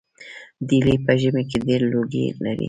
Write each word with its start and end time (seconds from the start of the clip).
ډیلي 0.67 0.95
په 1.05 1.11
ژمي 1.21 1.43
کې 1.49 1.57
ډیر 1.67 1.81
لوګی 1.91 2.25
لري. 2.43 2.59